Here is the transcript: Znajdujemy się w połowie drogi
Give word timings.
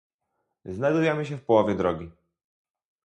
Znajdujemy 0.65 1.25
się 1.25 1.37
w 1.37 1.43
połowie 1.45 1.75
drogi 1.75 2.11